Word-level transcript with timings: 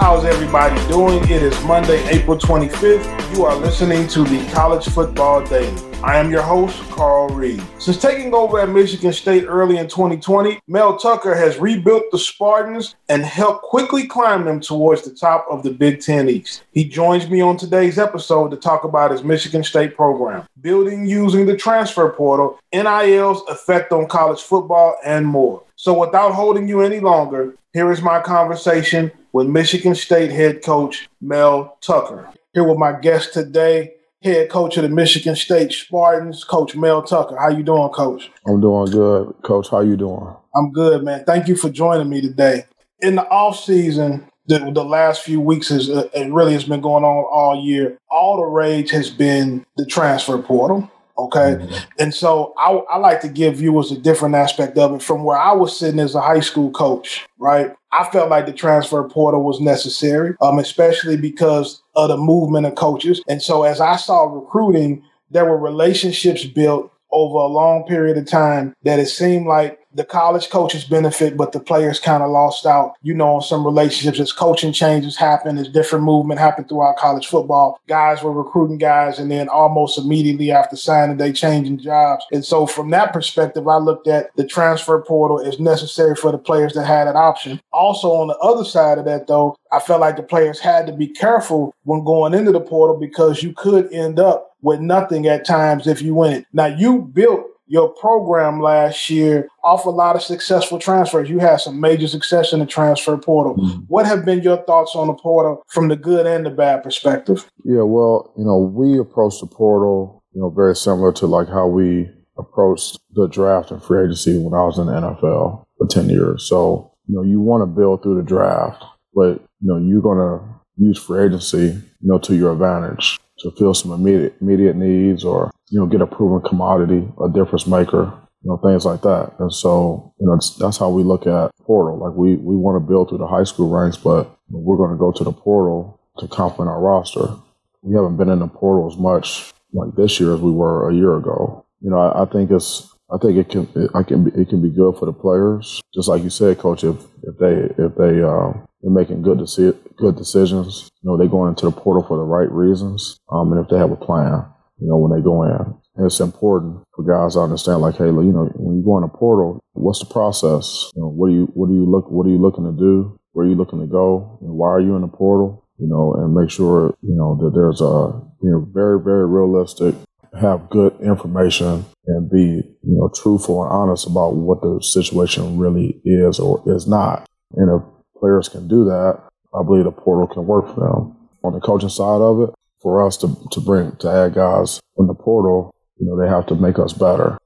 How's 0.00 0.24
everybody 0.24 0.76
doing? 0.86 1.24
It 1.24 1.42
is 1.42 1.60
Monday, 1.64 2.00
April 2.08 2.38
25th. 2.38 3.34
You 3.36 3.44
are 3.44 3.56
listening 3.56 4.06
to 4.08 4.22
the 4.22 4.48
College 4.52 4.86
Football 4.86 5.44
Daily. 5.44 5.76
I 6.04 6.18
am 6.18 6.30
your 6.30 6.40
host, 6.40 6.80
Carl 6.90 7.28
Reed. 7.30 7.60
Since 7.80 8.00
taking 8.00 8.32
over 8.32 8.60
at 8.60 8.68
Michigan 8.68 9.12
State 9.12 9.46
early 9.48 9.76
in 9.76 9.88
2020, 9.88 10.60
Mel 10.68 10.96
Tucker 10.96 11.34
has 11.34 11.58
rebuilt 11.58 12.04
the 12.12 12.18
Spartans 12.18 12.94
and 13.08 13.24
helped 13.24 13.62
quickly 13.64 14.06
climb 14.06 14.44
them 14.44 14.60
towards 14.60 15.02
the 15.02 15.10
top 15.10 15.44
of 15.50 15.64
the 15.64 15.72
Big 15.72 16.00
Ten 16.00 16.28
East. 16.28 16.62
He 16.70 16.88
joins 16.88 17.28
me 17.28 17.40
on 17.40 17.56
today's 17.56 17.98
episode 17.98 18.52
to 18.52 18.56
talk 18.56 18.84
about 18.84 19.10
his 19.10 19.24
Michigan 19.24 19.64
State 19.64 19.96
program, 19.96 20.46
building 20.60 21.06
using 21.06 21.44
the 21.44 21.56
transfer 21.56 22.08
portal, 22.10 22.60
NIL's 22.72 23.42
effect 23.48 23.90
on 23.90 24.06
college 24.06 24.42
football, 24.42 24.96
and 25.04 25.26
more. 25.26 25.64
So 25.74 25.98
without 25.98 26.34
holding 26.34 26.68
you 26.68 26.82
any 26.82 27.00
longer, 27.00 27.56
here 27.72 27.90
is 27.90 28.00
my 28.00 28.20
conversation 28.20 29.10
with 29.32 29.46
Michigan 29.46 29.94
State 29.94 30.30
head 30.30 30.62
coach 30.62 31.08
Mel 31.20 31.76
Tucker. 31.80 32.28
Here 32.54 32.64
with 32.64 32.78
my 32.78 32.92
guest 32.92 33.32
today, 33.32 33.94
head 34.22 34.50
coach 34.50 34.76
of 34.76 34.82
the 34.82 34.88
Michigan 34.88 35.36
State 35.36 35.72
Spartans, 35.72 36.44
Coach 36.44 36.74
Mel 36.74 37.02
Tucker. 37.02 37.36
How 37.36 37.48
you 37.48 37.62
doing, 37.62 37.88
Coach? 37.90 38.30
I'm 38.46 38.60
doing 38.60 38.90
good, 38.90 39.34
Coach. 39.42 39.68
How 39.70 39.80
you 39.80 39.96
doing? 39.96 40.34
I'm 40.54 40.72
good, 40.72 41.04
man. 41.04 41.24
Thank 41.24 41.48
you 41.48 41.56
for 41.56 41.70
joining 41.70 42.08
me 42.08 42.20
today. 42.20 42.64
In 43.00 43.14
the 43.14 43.28
off 43.28 43.60
season, 43.60 44.28
the, 44.46 44.58
the 44.72 44.84
last 44.84 45.22
few 45.22 45.40
weeks 45.40 45.70
is 45.70 45.90
uh, 45.90 46.08
it 46.14 46.32
really 46.32 46.54
has 46.54 46.64
been 46.64 46.80
going 46.80 47.04
on 47.04 47.24
all 47.30 47.62
year. 47.62 47.98
All 48.10 48.38
the 48.38 48.46
rage 48.46 48.90
has 48.90 49.10
been 49.10 49.64
the 49.76 49.86
transfer 49.86 50.38
portal. 50.38 50.90
Okay, 51.18 51.58
and 51.98 52.14
so 52.14 52.54
I, 52.56 52.70
I 52.90 52.98
like 52.98 53.20
to 53.22 53.28
give 53.28 53.56
viewers 53.56 53.90
a 53.90 53.98
different 53.98 54.36
aspect 54.36 54.78
of 54.78 54.94
it 54.94 55.02
from 55.02 55.24
where 55.24 55.36
I 55.36 55.52
was 55.52 55.76
sitting 55.76 55.98
as 55.98 56.14
a 56.14 56.20
high 56.20 56.40
school 56.40 56.70
coach. 56.70 57.26
Right, 57.38 57.72
I 57.92 58.08
felt 58.10 58.30
like 58.30 58.46
the 58.46 58.52
transfer 58.52 59.02
portal 59.08 59.42
was 59.42 59.60
necessary, 59.60 60.34
um, 60.40 60.58
especially 60.58 61.16
because 61.16 61.82
of 61.96 62.08
the 62.08 62.16
movement 62.16 62.66
of 62.66 62.76
coaches. 62.76 63.20
And 63.28 63.42
so 63.42 63.64
as 63.64 63.80
I 63.80 63.96
saw 63.96 64.24
recruiting, 64.24 65.02
there 65.30 65.44
were 65.44 65.58
relationships 65.58 66.44
built 66.44 66.92
over 67.10 67.38
a 67.38 67.46
long 67.46 67.84
period 67.84 68.18
of 68.18 68.26
time 68.26 68.74
that 68.84 68.98
it 68.98 69.06
seemed 69.06 69.46
like 69.46 69.80
the 69.92 70.04
college 70.04 70.50
coaches 70.50 70.84
benefit, 70.84 71.36
but 71.36 71.52
the 71.52 71.60
players 71.60 71.98
kind 71.98 72.22
of 72.22 72.30
lost 72.30 72.66
out, 72.66 72.94
you 73.02 73.14
know, 73.14 73.36
on 73.36 73.42
some 73.42 73.64
relationships 73.64 74.20
as 74.20 74.32
coaching 74.32 74.72
changes 74.72 75.16
happen, 75.16 75.58
as 75.58 75.68
different 75.68 76.04
movement 76.04 76.40
happened 76.40 76.68
throughout 76.68 76.96
college 76.96 77.26
football. 77.26 77.80
Guys 77.88 78.22
were 78.22 78.32
recruiting 78.32 78.78
guys, 78.78 79.18
and 79.18 79.30
then 79.30 79.48
almost 79.48 79.98
immediately 79.98 80.50
after 80.50 80.76
signing, 80.76 81.16
they 81.16 81.32
changing 81.32 81.78
jobs. 81.78 82.24
And 82.32 82.44
so 82.44 82.66
from 82.66 82.90
that 82.90 83.12
perspective, 83.12 83.66
I 83.66 83.76
looked 83.76 84.08
at 84.08 84.34
the 84.36 84.46
transfer 84.46 85.00
portal 85.00 85.40
as 85.40 85.58
necessary 85.58 86.14
for 86.14 86.32
the 86.32 86.38
players 86.38 86.74
that 86.74 86.84
had 86.84 87.08
an 87.08 87.16
option. 87.16 87.60
Also 87.72 88.08
on 88.08 88.28
the 88.28 88.38
other 88.38 88.64
side 88.64 88.98
of 88.98 89.04
that, 89.06 89.26
though, 89.26 89.56
I 89.72 89.80
felt 89.80 90.00
like 90.00 90.16
the 90.16 90.22
players 90.22 90.58
had 90.58 90.86
to 90.86 90.92
be 90.92 91.08
careful 91.08 91.74
when 91.84 92.04
going 92.04 92.34
into 92.34 92.52
the 92.52 92.60
portal 92.60 92.96
because 92.96 93.42
you 93.42 93.52
could 93.52 93.92
end 93.92 94.18
up 94.18 94.56
with 94.62 94.80
nothing 94.80 95.26
at 95.26 95.46
times 95.46 95.86
if 95.86 96.02
you 96.02 96.14
win 96.14 96.32
it. 96.32 96.46
Now 96.52 96.66
you 96.66 97.02
built 97.02 97.46
your 97.68 97.90
program 97.90 98.60
last 98.60 99.10
year 99.10 99.48
off 99.62 99.84
a 99.84 99.90
lot 99.90 100.16
of 100.16 100.22
successful 100.22 100.78
transfers. 100.78 101.28
You 101.28 101.38
had 101.38 101.60
some 101.60 101.80
major 101.80 102.08
success 102.08 102.52
in 102.52 102.60
the 102.60 102.66
transfer 102.66 103.16
portal. 103.16 103.56
Mm-hmm. 103.56 103.80
What 103.88 104.06
have 104.06 104.24
been 104.24 104.42
your 104.42 104.56
thoughts 104.64 104.96
on 104.96 105.06
the 105.06 105.14
portal 105.14 105.62
from 105.68 105.88
the 105.88 105.96
good 105.96 106.26
and 106.26 106.44
the 106.44 106.50
bad 106.50 106.82
perspective? 106.82 107.50
Yeah, 107.64 107.82
well, 107.82 108.32
you 108.36 108.44
know, 108.44 108.58
we 108.58 108.98
approached 108.98 109.40
the 109.40 109.46
portal, 109.46 110.24
you 110.32 110.40
know, 110.40 110.50
very 110.50 110.74
similar 110.74 111.12
to 111.12 111.26
like 111.26 111.48
how 111.48 111.66
we 111.66 112.08
approached 112.38 112.98
the 113.12 113.28
draft 113.28 113.70
and 113.70 113.82
free 113.82 114.04
agency 114.04 114.38
when 114.38 114.54
I 114.54 114.64
was 114.64 114.78
in 114.78 114.86
the 114.86 114.92
NFL 114.92 115.64
for 115.76 115.86
10 115.88 116.08
years. 116.08 116.44
So, 116.48 116.92
you 117.06 117.16
know, 117.16 117.22
you 117.22 117.40
want 117.40 117.62
to 117.62 117.66
build 117.66 118.02
through 118.02 118.16
the 118.16 118.22
draft, 118.22 118.82
but, 119.14 119.40
you 119.60 119.68
know, 119.68 119.76
you're 119.76 120.02
going 120.02 120.18
to 120.18 120.44
use 120.76 120.98
free 120.98 121.24
agency, 121.24 121.66
you 121.66 121.82
know, 122.00 122.18
to 122.18 122.34
your 122.34 122.52
advantage 122.52 123.18
to 123.40 123.50
fill 123.52 123.74
some 123.74 123.92
immediate, 123.92 124.36
immediate 124.40 124.76
needs 124.76 125.24
or, 125.24 125.50
you 125.70 125.78
know, 125.78 125.86
get 125.86 126.00
a 126.00 126.06
proven 126.06 126.46
commodity, 126.48 127.06
a 127.22 127.28
difference 127.28 127.66
maker, 127.66 128.12
you 128.42 128.50
know, 128.50 128.56
things 128.58 128.84
like 128.84 129.02
that. 129.02 129.32
And 129.38 129.52
so, 129.52 130.14
you 130.20 130.26
know, 130.26 130.38
that's 130.58 130.78
how 130.78 130.90
we 130.90 131.02
look 131.02 131.26
at 131.26 131.50
portal. 131.62 131.98
Like 131.98 132.14
we, 132.14 132.36
we 132.36 132.56
want 132.56 132.76
to 132.76 132.86
build 132.86 133.08
through 133.08 133.18
the 133.18 133.26
high 133.26 133.44
school 133.44 133.68
ranks, 133.68 133.96
but 133.96 134.30
we're 134.48 134.76
going 134.76 134.92
to 134.92 134.96
go 134.96 135.12
to 135.12 135.24
the 135.24 135.32
portal 135.32 136.00
to 136.18 136.28
complement 136.28 136.70
our 136.70 136.80
roster. 136.80 137.36
We 137.82 137.94
haven't 137.94 138.16
been 138.16 138.28
in 138.28 138.38
the 138.38 138.48
portal 138.48 138.90
as 138.90 138.98
much 138.98 139.52
like 139.72 139.94
this 139.94 140.18
year 140.18 140.34
as 140.34 140.40
we 140.40 140.50
were 140.50 140.88
a 140.90 140.94
year 140.94 141.16
ago. 141.16 141.64
You 141.80 141.90
know, 141.90 141.98
I, 141.98 142.22
I 142.22 142.26
think 142.26 142.50
it's, 142.50 142.92
I 143.10 143.18
think 143.18 143.38
it 143.38 143.48
can, 143.48 143.68
it, 143.74 143.90
I 143.94 144.02
can 144.02 144.24
be, 144.24 144.30
it 144.40 144.48
can 144.48 144.60
be 144.62 144.68
good 144.68 144.96
for 144.98 145.06
the 145.06 145.12
players. 145.12 145.80
Just 145.94 146.08
like 146.08 146.22
you 146.22 146.30
said, 146.30 146.58
coach, 146.58 146.84
if, 146.84 146.96
if 147.22 147.38
they, 147.38 147.54
if 147.82 147.94
they, 147.96 148.22
um, 148.22 148.66
they're 148.82 148.92
making 148.92 149.22
good 149.22 149.38
deci- 149.38 149.76
good 149.96 150.16
decisions. 150.16 150.88
You 151.02 151.10
know, 151.10 151.16
they're 151.16 151.26
going 151.26 151.50
into 151.50 151.66
the 151.66 151.72
portal 151.72 152.02
for 152.02 152.16
the 152.16 152.22
right 152.24 152.50
reasons. 152.50 153.18
Um, 153.30 153.52
and 153.52 153.62
if 153.62 153.70
they 153.70 153.78
have 153.78 153.90
a 153.90 153.96
plan, 153.96 154.44
you 154.80 154.88
know, 154.88 154.96
when 154.96 155.16
they 155.16 155.22
go 155.22 155.42
in, 155.42 155.74
it's 156.04 156.20
important 156.20 156.84
for 156.94 157.02
guys 157.02 157.34
to 157.34 157.40
understand, 157.40 157.80
like, 157.80 157.96
hey, 157.96 158.06
you 158.06 158.32
know, 158.32 158.50
when 158.54 158.76
you 158.76 158.84
go 158.84 158.98
in 158.98 159.04
a 159.04 159.08
portal, 159.08 159.60
what's 159.72 159.98
the 159.98 160.06
process? 160.06 160.90
You 160.94 161.02
know, 161.02 161.08
what 161.08 161.28
do 161.28 161.34
you, 161.34 161.44
what 161.54 161.68
do 161.68 161.74
you 161.74 161.84
look, 161.84 162.10
what 162.10 162.26
are 162.26 162.30
you 162.30 162.38
looking 162.38 162.64
to 162.64 162.72
do? 162.72 163.18
Where 163.32 163.46
are 163.46 163.48
you 163.48 163.56
looking 163.56 163.80
to 163.80 163.86
go? 163.86 164.38
And 164.40 164.52
why 164.52 164.68
are 164.68 164.80
you 164.80 164.94
in 164.96 165.02
the 165.02 165.08
portal? 165.08 165.64
You 165.78 165.88
know, 165.88 166.14
and 166.14 166.34
make 166.34 166.50
sure, 166.50 166.94
you 167.02 167.14
know, 167.14 167.36
that 167.42 167.54
there's 167.54 167.80
a, 167.80 168.20
you 168.42 168.50
know, 168.50 168.68
very, 168.72 169.00
very 169.00 169.26
realistic, 169.26 169.94
have 170.38 170.70
good 170.70 170.94
information 171.00 171.84
and 172.06 172.30
be, 172.30 172.62
you 172.82 172.96
know, 172.98 173.08
truthful 173.14 173.62
and 173.62 173.72
honest 173.72 174.06
about 174.06 174.34
what 174.34 174.60
the 174.60 174.80
situation 174.82 175.58
really 175.58 176.00
is 176.04 176.38
or 176.38 176.62
is 176.66 176.86
not. 176.86 177.26
And 177.54 177.70
if 177.70 177.82
players 178.20 178.48
can 178.48 178.68
do 178.68 178.84
that, 178.84 179.20
I 179.54 179.62
believe 179.62 179.84
the 179.84 179.92
portal 179.92 180.26
can 180.26 180.46
work 180.46 180.74
for 180.74 180.80
them. 180.80 181.16
On 181.44 181.52
the 181.52 181.60
coaching 181.60 181.88
side 181.88 182.20
of 182.20 182.40
it, 182.42 182.54
for 182.80 183.04
us 183.06 183.16
to, 183.18 183.36
to 183.52 183.60
bring, 183.60 183.96
to 183.96 184.08
add 184.10 184.34
guys 184.34 184.80
in 184.98 185.06
the 185.06 185.14
portal, 185.14 185.74
you 185.98 186.06
know, 186.06 186.20
they 186.20 186.28
have 186.28 186.46
to 186.46 186.54
make 186.54 186.78
us 186.78 186.92
better. 186.92 187.38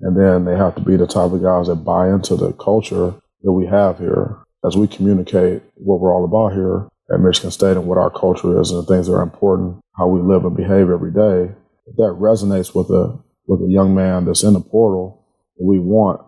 And 0.00 0.16
then 0.16 0.44
they 0.44 0.56
have 0.56 0.74
to 0.76 0.80
be 0.80 0.96
the 0.96 1.06
type 1.06 1.32
of 1.32 1.42
guys 1.42 1.66
that 1.66 1.84
buy 1.84 2.08
into 2.08 2.36
the 2.36 2.52
culture 2.54 3.14
that 3.42 3.52
we 3.52 3.66
have 3.66 3.98
here 3.98 4.38
as 4.64 4.76
we 4.76 4.88
communicate 4.88 5.62
what 5.74 6.00
we're 6.00 6.14
all 6.14 6.24
about 6.24 6.52
here 6.52 6.88
at 7.12 7.20
Michigan 7.20 7.50
State 7.50 7.76
and 7.76 7.86
what 7.86 7.98
our 7.98 8.10
culture 8.10 8.60
is 8.60 8.70
and 8.70 8.82
the 8.82 8.86
things 8.86 9.06
that 9.06 9.14
are 9.14 9.22
important, 9.22 9.80
how 9.96 10.06
we 10.06 10.20
live 10.20 10.44
and 10.44 10.56
behave 10.56 10.90
every 10.90 11.12
day. 11.12 11.52
If 11.86 11.96
that 11.96 12.16
resonates 12.18 12.74
with 12.74 12.90
a, 12.90 13.18
with 13.46 13.62
a 13.62 13.70
young 13.70 13.94
man 13.94 14.24
that's 14.24 14.42
in 14.42 14.54
the 14.54 14.60
portal 14.60 15.24
that 15.56 15.64
we 15.64 15.78
want, 15.78 16.22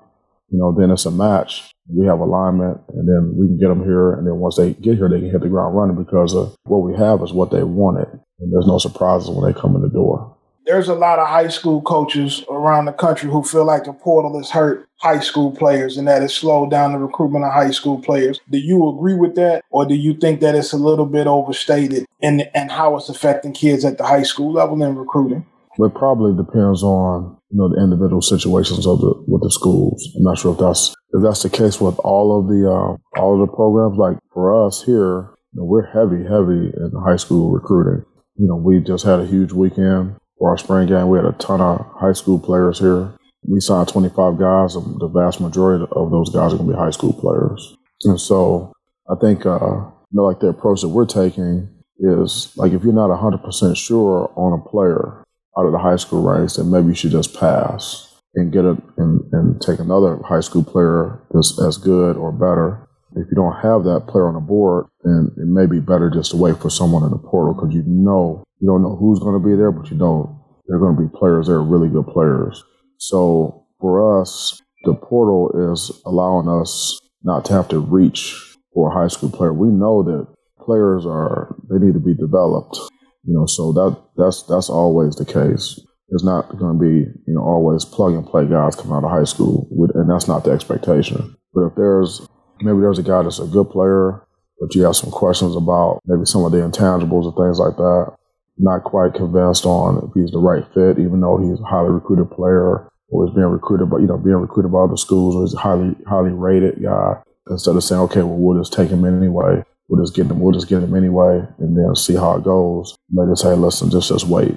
you 0.50 0.58
know, 0.58 0.72
then 0.72 0.90
it's 0.90 1.06
a 1.06 1.10
match 1.10 1.71
we 1.88 2.06
have 2.06 2.20
alignment 2.20 2.80
and 2.88 3.08
then 3.08 3.34
we 3.36 3.46
can 3.46 3.58
get 3.58 3.68
them 3.68 3.84
here. 3.84 4.14
And 4.14 4.26
then 4.26 4.36
once 4.36 4.56
they 4.56 4.74
get 4.74 4.96
here, 4.96 5.08
they 5.08 5.20
can 5.20 5.30
hit 5.30 5.40
the 5.40 5.48
ground 5.48 5.76
running 5.76 5.96
because 5.96 6.34
of 6.34 6.56
what 6.64 6.78
we 6.78 6.96
have 6.96 7.22
is 7.22 7.32
what 7.32 7.50
they 7.50 7.62
wanted. 7.62 8.08
And 8.40 8.52
there's 8.52 8.66
no 8.66 8.78
surprises 8.78 9.30
when 9.30 9.50
they 9.50 9.58
come 9.58 9.74
in 9.76 9.82
the 9.82 9.88
door. 9.88 10.36
There's 10.64 10.88
a 10.88 10.94
lot 10.94 11.18
of 11.18 11.26
high 11.26 11.48
school 11.48 11.82
coaches 11.82 12.44
around 12.48 12.84
the 12.84 12.92
country 12.92 13.28
who 13.28 13.42
feel 13.42 13.64
like 13.64 13.84
the 13.84 13.92
portal 13.92 14.38
has 14.38 14.50
hurt 14.50 14.88
high 15.00 15.18
school 15.18 15.50
players 15.50 15.96
and 15.96 16.06
that 16.06 16.22
it's 16.22 16.34
slowed 16.34 16.70
down 16.70 16.92
the 16.92 16.98
recruitment 16.98 17.44
of 17.44 17.52
high 17.52 17.72
school 17.72 18.00
players. 18.00 18.38
Do 18.48 18.58
you 18.58 18.88
agree 18.88 19.14
with 19.14 19.34
that? 19.34 19.64
Or 19.70 19.84
do 19.84 19.94
you 19.96 20.14
think 20.14 20.40
that 20.40 20.54
it's 20.54 20.72
a 20.72 20.76
little 20.76 21.06
bit 21.06 21.26
overstated 21.26 22.06
in, 22.20 22.42
and 22.54 22.70
how 22.70 22.96
it's 22.96 23.08
affecting 23.08 23.52
kids 23.52 23.84
at 23.84 23.98
the 23.98 24.04
high 24.04 24.22
school 24.22 24.52
level 24.52 24.80
in 24.80 24.94
recruiting? 24.94 25.44
It 25.78 25.94
probably 25.94 26.36
depends 26.36 26.82
on 26.84 27.36
you 27.50 27.58
know 27.58 27.68
the 27.68 27.82
individual 27.82 28.22
situations 28.22 28.86
of 28.86 29.00
the 29.00 29.14
with 29.26 29.42
the 29.42 29.50
schools. 29.50 30.12
I'm 30.16 30.22
not 30.22 30.38
sure 30.38 30.52
if 30.52 30.60
that's 30.60 30.94
if 31.12 31.22
that's 31.22 31.42
the 31.42 31.50
case 31.50 31.80
with 31.80 31.98
all 32.00 32.38
of 32.38 32.48
the 32.48 32.68
uh, 32.68 33.20
all 33.20 33.34
of 33.34 33.46
the 33.46 33.54
programs. 33.54 33.98
Like 33.98 34.18
for 34.32 34.66
us 34.66 34.82
here, 34.82 35.30
you 35.52 35.60
know, 35.60 35.64
we're 35.64 35.86
heavy, 35.86 36.24
heavy 36.24 36.72
in 36.74 36.92
high 37.04 37.16
school 37.16 37.50
recruiting. 37.50 38.04
You 38.36 38.48
know, 38.48 38.56
we 38.56 38.80
just 38.80 39.04
had 39.04 39.20
a 39.20 39.26
huge 39.26 39.52
weekend 39.52 40.16
for 40.38 40.50
our 40.50 40.58
spring 40.58 40.88
game. 40.88 41.08
We 41.08 41.18
had 41.18 41.26
a 41.26 41.32
ton 41.32 41.60
of 41.60 41.86
high 41.94 42.14
school 42.14 42.38
players 42.38 42.78
here. 42.78 43.12
We 43.44 43.60
signed 43.60 43.88
25 43.88 44.38
guys, 44.38 44.76
and 44.76 44.98
the 45.00 45.08
vast 45.08 45.40
majority 45.40 45.84
of 45.92 46.10
those 46.10 46.30
guys 46.30 46.52
are 46.52 46.56
going 46.56 46.68
to 46.68 46.74
be 46.74 46.78
high 46.78 46.90
school 46.90 47.12
players. 47.12 47.76
And 48.04 48.20
so 48.20 48.72
I 49.10 49.16
think, 49.20 49.44
uh, 49.44 49.58
you 49.58 50.12
know, 50.12 50.24
like 50.24 50.40
the 50.40 50.48
approach 50.48 50.80
that 50.80 50.88
we're 50.88 51.06
taking 51.06 51.68
is 51.98 52.52
like 52.56 52.72
if 52.72 52.82
you're 52.82 52.92
not 52.92 53.10
100% 53.10 53.76
sure 53.76 54.32
on 54.36 54.58
a 54.58 54.70
player 54.70 55.24
out 55.58 55.66
of 55.66 55.72
the 55.72 55.78
high 55.78 55.96
school 55.96 56.22
ranks, 56.22 56.56
then 56.56 56.70
maybe 56.70 56.88
you 56.88 56.94
should 56.94 57.10
just 57.10 57.34
pass. 57.38 58.11
And 58.34 58.52
get 58.52 58.64
it 58.64 58.76
and, 58.96 59.20
and 59.32 59.60
take 59.60 59.78
another 59.78 60.18
high 60.24 60.40
school 60.40 60.64
player 60.64 61.22
that's 61.32 61.60
as 61.62 61.76
good 61.76 62.16
or 62.16 62.32
better. 62.32 62.88
If 63.14 63.26
you 63.30 63.36
don't 63.36 63.60
have 63.60 63.84
that 63.84 64.06
player 64.08 64.26
on 64.26 64.34
the 64.34 64.40
board, 64.40 64.86
then 65.04 65.30
it 65.36 65.46
may 65.46 65.66
be 65.66 65.80
better 65.80 66.08
just 66.08 66.30
to 66.30 66.38
wait 66.38 66.58
for 66.58 66.70
someone 66.70 67.02
in 67.02 67.10
the 67.10 67.18
portal 67.18 67.52
because 67.52 67.74
you 67.74 67.82
know 67.86 68.42
you 68.60 68.68
don't 68.68 68.82
know 68.82 68.96
who's 68.96 69.18
going 69.18 69.40
to 69.40 69.46
be 69.46 69.54
there, 69.54 69.70
but 69.70 69.90
you 69.90 69.96
know 69.96 70.38
they're 70.66 70.78
going 70.78 70.96
to 70.96 71.02
be 71.02 71.18
players. 71.18 71.46
They're 71.46 71.60
really 71.60 71.88
good 71.88 72.06
players. 72.06 72.62
So 72.98 73.66
for 73.80 74.22
us, 74.22 74.62
the 74.84 74.94
portal 74.94 75.72
is 75.72 75.90
allowing 76.06 76.48
us 76.48 76.98
not 77.22 77.44
to 77.46 77.52
have 77.52 77.68
to 77.68 77.78
reach 77.78 78.34
for 78.72 78.90
a 78.90 78.94
high 78.94 79.08
school 79.08 79.30
player. 79.30 79.52
We 79.52 79.68
know 79.68 80.02
that 80.02 80.26
players 80.64 81.04
are 81.04 81.54
they 81.68 81.84
need 81.84 81.94
to 81.94 82.00
be 82.00 82.14
developed. 82.14 82.78
You 83.24 83.34
know, 83.34 83.46
so 83.46 83.72
that 83.72 84.02
that's 84.16 84.42
that's 84.44 84.70
always 84.70 85.16
the 85.16 85.24
case. 85.24 85.78
It's 86.12 86.24
not 86.24 86.56
going 86.58 86.78
to 86.78 86.80
be 86.80 87.10
you 87.26 87.34
know 87.34 87.42
always 87.42 87.84
plug 87.84 88.12
and 88.14 88.26
play 88.26 88.46
guys 88.46 88.76
coming 88.76 88.92
out 88.92 89.04
of 89.04 89.10
high 89.10 89.24
school, 89.24 89.66
and 89.94 90.08
that's 90.08 90.28
not 90.28 90.44
the 90.44 90.52
expectation. 90.52 91.36
But 91.54 91.66
if 91.66 91.74
there's 91.74 92.20
maybe 92.60 92.80
there's 92.80 92.98
a 92.98 93.02
guy 93.02 93.22
that's 93.22 93.40
a 93.40 93.46
good 93.46 93.70
player, 93.70 94.22
but 94.60 94.74
you 94.74 94.82
have 94.82 94.96
some 94.96 95.10
questions 95.10 95.56
about 95.56 96.00
maybe 96.06 96.24
some 96.24 96.44
of 96.44 96.52
the 96.52 96.58
intangibles 96.58 97.24
and 97.24 97.34
things 97.34 97.58
like 97.58 97.76
that, 97.76 98.14
not 98.58 98.84
quite 98.84 99.14
convinced 99.14 99.64
on 99.64 100.04
if 100.04 100.14
he's 100.14 100.30
the 100.30 100.38
right 100.38 100.64
fit, 100.74 100.98
even 100.98 101.20
though 101.20 101.38
he's 101.38 101.60
a 101.60 101.64
highly 101.64 101.90
recruited 101.90 102.30
player 102.30 102.88
or 103.08 103.26
is 103.26 103.34
being 103.34 103.46
recruited 103.46 103.90
by 103.90 103.98
you 103.98 104.06
know 104.06 104.18
being 104.18 104.36
recruited 104.36 104.72
by 104.72 104.80
other 104.80 104.96
schools 104.96 105.34
or 105.34 105.44
is 105.44 105.54
a 105.54 105.58
highly 105.58 105.96
highly 106.06 106.30
rated 106.30 106.82
guy. 106.82 107.20
Instead 107.50 107.74
of 107.74 107.82
saying, 107.84 108.00
okay, 108.02 108.22
well 108.22 108.36
we'll 108.36 108.58
just 108.60 108.72
take 108.72 108.90
him 108.90 109.04
in 109.04 109.16
anyway, 109.16 109.62
we'll 109.88 110.02
just 110.02 110.14
get 110.14 110.26
him, 110.26 110.40
we'll 110.40 110.52
just 110.52 110.68
get 110.68 110.82
him 110.82 110.94
anyway, 110.94 111.42
and 111.58 111.76
then 111.76 111.94
see 111.96 112.14
how 112.14 112.36
it 112.36 112.44
goes. 112.44 112.96
Maybe 113.10 113.34
say, 113.34 113.54
listen, 113.54 113.90
just 113.90 114.08
just 114.08 114.26
wait, 114.26 114.56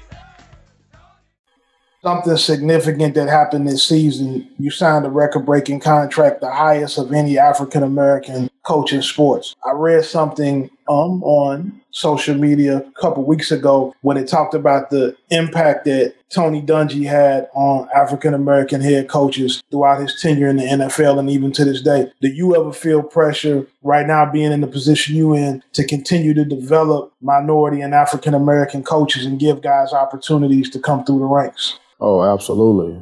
something 2.03 2.37
significant 2.37 3.15
that 3.15 3.29
happened 3.29 3.67
this 3.67 3.83
season. 3.83 4.49
You 4.57 4.71
signed 4.71 5.05
a 5.05 5.09
record 5.09 5.45
breaking 5.45 5.81
contract, 5.81 6.41
the 6.41 6.51
highest 6.51 6.97
of 6.97 7.11
any 7.13 7.37
African 7.37 7.83
American 7.83 8.49
coach 8.63 8.93
in 8.93 9.01
sports. 9.01 9.55
I 9.65 9.71
read 9.71 10.05
something 10.05 10.69
um, 10.87 11.23
on 11.23 11.81
social 11.91 12.35
media 12.35 12.77
a 12.77 13.01
couple 13.01 13.23
weeks 13.23 13.51
ago 13.51 13.93
when 14.01 14.17
it 14.17 14.27
talked 14.27 14.53
about 14.53 14.89
the 14.89 15.15
impact 15.29 15.85
that 15.85 16.13
Tony 16.29 16.61
Dungy 16.61 17.05
had 17.05 17.49
on 17.53 17.89
African 17.93 18.33
American 18.33 18.81
head 18.81 19.09
coaches 19.09 19.61
throughout 19.69 20.01
his 20.01 20.19
tenure 20.21 20.47
in 20.47 20.57
the 20.57 20.63
NFL 20.63 21.19
and 21.19 21.29
even 21.29 21.51
to 21.53 21.65
this 21.65 21.81
day. 21.81 22.09
Do 22.21 22.29
you 22.29 22.55
ever 22.55 22.71
feel 22.71 23.03
pressure 23.03 23.67
right 23.83 24.07
now 24.07 24.31
being 24.31 24.51
in 24.51 24.61
the 24.61 24.67
position 24.67 25.15
you 25.15 25.35
in 25.35 25.63
to 25.73 25.85
continue 25.85 26.33
to 26.33 26.45
develop 26.45 27.13
minority 27.21 27.81
and 27.81 27.93
African 27.93 28.33
American 28.33 28.83
coaches 28.83 29.25
and 29.25 29.39
give 29.39 29.61
guys 29.61 29.91
opportunities 29.91 30.69
to 30.69 30.79
come 30.79 31.03
through 31.03 31.19
the 31.19 31.25
ranks? 31.25 31.79
Oh, 32.01 32.23
absolutely. 32.23 32.93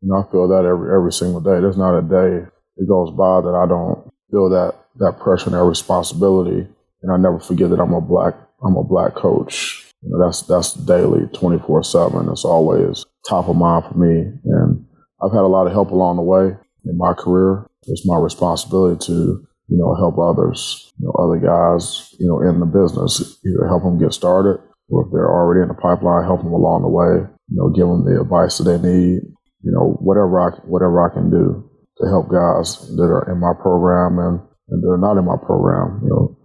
You 0.00 0.08
know, 0.08 0.16
I 0.16 0.30
feel 0.32 0.48
that 0.48 0.64
every 0.64 0.90
every 0.94 1.12
single 1.12 1.40
day. 1.40 1.60
There's 1.60 1.76
not 1.76 1.98
a 1.98 2.02
day 2.02 2.46
that 2.76 2.88
goes 2.88 3.10
by 3.10 3.42
that 3.42 3.54
I 3.54 3.68
don't 3.68 4.10
feel 4.30 4.48
that 4.50 4.74
that 4.96 5.20
pressure 5.20 5.46
and 5.46 5.54
that 5.54 5.64
responsibility. 5.64 6.66
And 7.02 7.12
I 7.12 7.18
never 7.18 7.38
forget 7.38 7.70
that 7.70 7.80
I'm 7.80 7.92
a 7.92 8.00
black 8.00 8.34
I'm 8.64 8.76
a 8.76 8.82
black 8.84 9.14
coach. 9.14 9.92
You 10.02 10.10
know, 10.10 10.24
that's 10.24 10.42
that's 10.42 10.72
daily, 10.74 11.26
twenty 11.34 11.58
four 11.58 11.82
seven. 11.82 12.28
It's 12.30 12.44
always 12.44 13.04
top 13.28 13.48
of 13.48 13.56
mind 13.56 13.84
for 13.84 13.98
me. 13.98 14.32
And 14.44 14.86
I've 15.22 15.32
had 15.32 15.44
a 15.44 15.52
lot 15.52 15.66
of 15.66 15.72
help 15.72 15.90
along 15.90 16.16
the 16.16 16.22
way 16.22 16.56
in 16.84 16.96
my 16.96 17.12
career. 17.12 17.66
It's 17.88 18.06
my 18.06 18.18
responsibility 18.18 19.04
to 19.06 19.46
you 19.68 19.76
know 19.76 19.94
help 19.96 20.18
others, 20.18 20.92
you 20.98 21.06
know, 21.06 21.12
other 21.12 21.38
guys, 21.38 22.14
you 22.18 22.26
know, 22.26 22.40
in 22.40 22.60
the 22.60 22.66
business, 22.66 23.38
either 23.44 23.68
help 23.68 23.82
them 23.82 23.98
get 23.98 24.14
started 24.14 24.60
or 24.88 25.04
if 25.04 25.12
they're 25.12 25.28
already 25.30 25.60
in 25.60 25.68
the 25.68 25.74
pipeline, 25.74 26.24
help 26.24 26.42
them 26.42 26.52
along 26.52 26.82
the 26.82 26.88
way 26.88 27.28
you 27.48 27.56
know, 27.56 27.68
give 27.70 27.86
them 27.86 28.04
the 28.04 28.20
advice 28.20 28.58
that 28.58 28.64
they 28.64 28.78
need, 28.78 29.22
you 29.62 29.72
know, 29.72 29.96
whatever 30.00 30.40
I, 30.40 30.50
whatever 30.66 31.02
I 31.04 31.12
can 31.14 31.30
do 31.30 31.68
to 31.98 32.08
help 32.08 32.28
guys 32.28 32.86
that 32.96 33.08
are 33.08 33.30
in 33.30 33.40
my 33.40 33.52
program 33.60 34.18
and, 34.18 34.40
and 34.68 34.82
that 34.82 34.90
are 34.90 34.98
not 34.98 35.16
in 35.16 35.24
my 35.24 35.36
program, 35.36 36.00
you 36.02 36.10
know, 36.10 36.36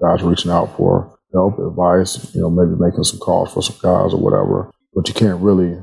guys 0.00 0.22
reaching 0.22 0.50
out 0.50 0.76
for 0.76 1.18
help, 1.32 1.58
advice, 1.58 2.34
you 2.34 2.40
know, 2.40 2.50
maybe 2.50 2.78
making 2.78 3.04
some 3.04 3.18
calls 3.18 3.52
for 3.52 3.62
some 3.62 3.76
guys 3.82 4.12
or 4.12 4.20
whatever. 4.20 4.70
But 4.94 5.08
you 5.08 5.14
can't 5.14 5.40
really, 5.40 5.80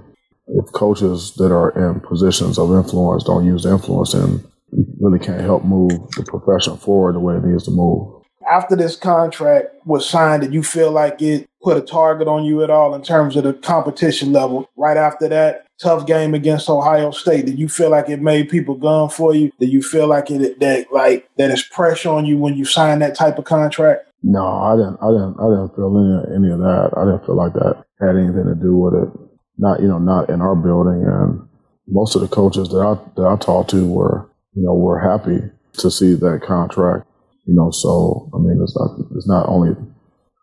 if 0.47 0.71
coaches 0.73 1.33
that 1.37 1.51
are 1.51 1.71
in 1.71 2.01
positions 2.01 2.57
of 2.59 2.71
influence 2.71 3.23
don't 3.23 3.45
use 3.45 3.65
influence, 3.65 4.13
then 4.13 4.43
you 4.71 4.85
really 4.99 5.19
can't 5.19 5.41
help 5.41 5.63
move 5.63 5.91
the 6.15 6.23
profession 6.23 6.77
forward 6.77 7.15
the 7.15 7.19
way 7.19 7.35
it 7.35 7.43
needs 7.43 7.65
to 7.65 7.71
move. 7.71 8.23
After 8.49 8.75
this 8.75 8.95
contract 8.95 9.69
was 9.85 10.07
signed, 10.07 10.43
did 10.43 10.53
you 10.53 10.61
feel 10.61 10.91
like 10.91 11.21
it 11.21 11.49
put 11.65 11.77
a 11.77 11.81
target 11.81 12.27
on 12.27 12.45
you 12.45 12.63
at 12.63 12.69
all 12.69 12.93
in 12.93 13.01
terms 13.01 13.35
of 13.35 13.43
the 13.43 13.53
competition 13.53 14.31
level? 14.31 14.69
Right 14.77 14.97
after 14.97 15.27
that 15.29 15.65
tough 15.81 16.05
game 16.05 16.35
against 16.35 16.69
Ohio 16.69 17.09
State, 17.09 17.47
did 17.47 17.57
you 17.57 17.67
feel 17.67 17.89
like 17.89 18.07
it 18.07 18.21
made 18.21 18.49
people 18.49 18.75
gun 18.75 19.09
for 19.09 19.33
you? 19.33 19.51
Did 19.59 19.71
you 19.71 19.81
feel 19.81 20.07
like 20.07 20.29
it 20.29 20.59
that 20.59 20.93
like 20.93 21.27
that 21.37 21.49
is 21.49 21.63
pressure 21.63 22.09
on 22.09 22.25
you 22.25 22.37
when 22.37 22.55
you 22.55 22.65
sign 22.65 22.99
that 22.99 23.15
type 23.15 23.39
of 23.39 23.45
contract? 23.45 24.07
No, 24.21 24.45
I 24.45 24.75
didn't. 24.75 24.97
I 25.01 25.09
didn't. 25.09 25.35
I 25.41 25.45
didn't 25.49 25.75
feel 25.75 25.91
any 25.97 26.35
any 26.37 26.53
of 26.53 26.59
that. 26.59 26.91
I 26.95 27.05
didn't 27.05 27.25
feel 27.25 27.35
like 27.35 27.53
that 27.53 27.83
had 27.99 28.15
anything 28.15 28.45
to 28.45 28.55
do 28.55 28.77
with 28.77 28.93
it. 28.93 29.09
Not 29.57 29.81
you 29.81 29.87
know, 29.87 29.99
not 29.99 30.29
in 30.29 30.41
our 30.41 30.55
building. 30.55 31.03
And 31.03 31.47
most 31.87 32.15
of 32.15 32.21
the 32.21 32.27
coaches 32.27 32.69
that 32.69 32.79
I 32.79 32.93
that 33.15 33.27
I 33.27 33.35
talked 33.37 33.71
to 33.71 33.87
were 33.87 34.29
you 34.53 34.63
know 34.63 34.75
were 34.75 34.99
happy 34.99 35.41
to 35.79 35.89
see 35.89 36.13
that 36.13 36.41
contract. 36.45 37.07
You 37.45 37.55
know, 37.55 37.71
so 37.71 38.29
I 38.33 38.37
mean, 38.37 38.59
it's 38.61 38.77
not 38.77 38.97
it's 39.15 39.27
not 39.27 39.49
only 39.49 39.75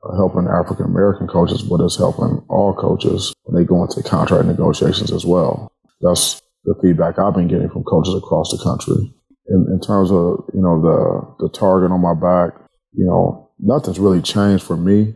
Uh, 0.04 0.16
helping 0.16 0.48
African 0.48 0.84
American 0.84 1.28
coaches, 1.28 1.62
but 1.62 1.80
it's 1.80 1.96
helping 1.96 2.44
all 2.48 2.74
coaches 2.74 3.32
when 3.44 3.54
they 3.54 3.64
go 3.64 3.84
into 3.84 4.02
contract 4.02 4.46
negotiations 4.46 5.12
as 5.12 5.24
well. 5.24 5.70
That's 6.00 6.42
the 6.64 6.74
feedback 6.82 7.20
I've 7.20 7.34
been 7.34 7.46
getting 7.46 7.68
from 7.68 7.84
coaches 7.84 8.14
across 8.16 8.50
the 8.50 8.60
country. 8.64 9.14
In, 9.46 9.66
in 9.70 9.80
terms 9.80 10.10
of 10.10 10.50
you 10.52 10.60
know 10.60 10.82
the 10.82 11.46
the 11.46 11.48
target 11.50 11.92
on 11.92 12.00
my 12.00 12.14
back, 12.14 12.52
you 12.94 13.04
know 13.06 13.50
nothing's 13.60 14.00
really 14.00 14.20
changed 14.20 14.64
for 14.64 14.76
me 14.76 15.14